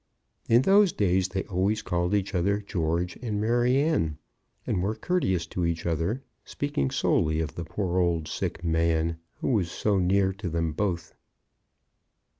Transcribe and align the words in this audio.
In 0.49 0.63
those 0.63 0.91
days 0.91 1.27
they 1.27 1.43
always 1.43 1.83
called 1.83 2.15
each 2.15 2.33
other 2.33 2.59
George 2.59 3.17
and 3.21 3.39
Maryanne, 3.39 4.17
and 4.65 4.81
were 4.81 4.95
courteous 4.95 5.45
to 5.45 5.63
each 5.63 5.85
other, 5.85 6.23
speaking 6.43 6.89
solely 6.89 7.39
of 7.39 7.53
the 7.53 7.65
poor 7.65 7.99
old 7.99 8.27
sick 8.27 8.63
man, 8.63 9.17
who 9.41 9.49
was 9.49 9.69
so 9.69 9.99
near 9.99 10.33
to 10.33 10.49
them 10.49 10.73
both. 10.73 11.13